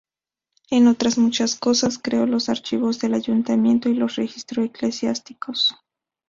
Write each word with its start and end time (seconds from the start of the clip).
Entre 0.71 0.89
otras 0.93 1.19
muchas 1.19 1.53
cosas, 1.55 1.99
creó 1.99 2.25
los 2.25 2.49
archivos 2.49 2.97
del 2.97 3.13
Ayuntamiento 3.13 3.87
y 3.87 3.93
los 3.93 4.15
registros 4.15 4.65
eclesiásticos. 4.65 5.75